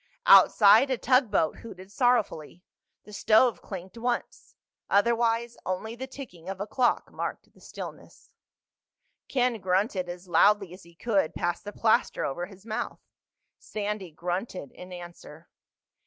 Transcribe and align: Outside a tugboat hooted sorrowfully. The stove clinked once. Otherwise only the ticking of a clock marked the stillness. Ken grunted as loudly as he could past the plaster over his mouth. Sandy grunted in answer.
Outside 0.25 0.89
a 0.89 0.97
tugboat 0.97 1.57
hooted 1.57 1.91
sorrowfully. 1.91 2.63
The 3.03 3.13
stove 3.13 3.61
clinked 3.61 3.99
once. 3.99 4.55
Otherwise 4.89 5.57
only 5.63 5.95
the 5.95 6.07
ticking 6.07 6.49
of 6.49 6.59
a 6.59 6.65
clock 6.65 7.11
marked 7.13 7.53
the 7.53 7.61
stillness. 7.61 8.31
Ken 9.27 9.59
grunted 9.61 10.09
as 10.09 10.27
loudly 10.27 10.73
as 10.73 10.81
he 10.81 10.95
could 10.95 11.35
past 11.35 11.65
the 11.65 11.71
plaster 11.71 12.25
over 12.25 12.47
his 12.47 12.65
mouth. 12.65 12.99
Sandy 13.59 14.09
grunted 14.09 14.71
in 14.71 14.91
answer. 14.91 15.47